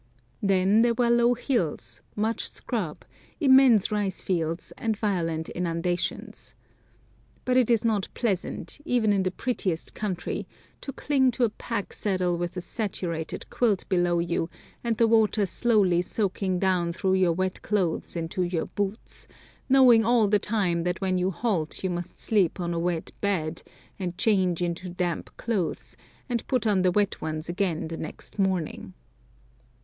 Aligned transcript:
Then 0.41 0.81
there 0.81 0.95
were 0.95 1.11
low 1.11 1.35
hills, 1.35 2.01
much 2.15 2.49
scrub, 2.49 3.05
immense 3.39 3.91
rice 3.91 4.19
fields, 4.19 4.73
and 4.75 4.97
violent 4.97 5.49
inundations. 5.49 6.55
But 7.45 7.55
it 7.55 7.69
is 7.69 7.85
not 7.85 8.07
pleasant, 8.15 8.81
even 8.83 9.13
in 9.13 9.21
the 9.21 9.29
prettiest 9.29 9.93
country, 9.93 10.47
to 10.81 10.91
cling 10.91 11.25
on 11.25 11.31
to 11.33 11.43
a 11.43 11.51
pack 11.51 11.93
saddle 11.93 12.35
with 12.39 12.57
a 12.57 12.61
saturated 12.61 13.47
quilt 13.51 13.87
below 13.89 14.17
you 14.17 14.49
and 14.83 14.97
the 14.97 15.07
water 15.07 15.45
slowly 15.45 16.01
soaking 16.01 16.57
down 16.57 16.93
through 16.93 17.13
your 17.13 17.33
wet 17.33 17.61
clothes 17.61 18.15
into 18.15 18.41
your 18.41 18.65
boots, 18.65 19.27
knowing 19.69 20.03
all 20.03 20.27
the 20.27 20.39
time 20.39 20.81
that 20.83 20.99
when 20.99 21.19
you 21.19 21.29
halt 21.29 21.83
you 21.83 21.91
must 21.91 22.17
sleep 22.19 22.59
on 22.59 22.73
a 22.73 22.79
wet 22.79 23.11
bed, 23.21 23.61
and 23.99 24.17
change 24.17 24.63
into 24.63 24.89
damp 24.89 25.29
clothes, 25.37 25.95
and 26.27 26.47
put 26.47 26.65
on 26.65 26.81
the 26.81 26.91
wet 26.91 27.21
ones 27.21 27.47
again 27.47 27.87
the 27.89 27.97
next 27.97 28.39
morning. 28.39 28.95